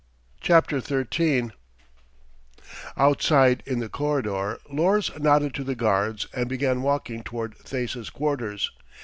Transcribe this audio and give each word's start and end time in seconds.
CHAPTER 0.39 0.81
THIRTEEN 0.81 1.53
Outside, 2.97 3.61
in 3.67 3.77
the 3.77 3.87
corridor, 3.87 4.57
Lors 4.67 5.11
nodded 5.19 5.53
to 5.53 5.63
the 5.63 5.75
guards 5.75 6.25
and 6.33 6.49
began 6.49 6.81
walking 6.81 7.21
toward 7.21 7.55
Thesa's 7.59 8.09
quarters. 8.09 8.71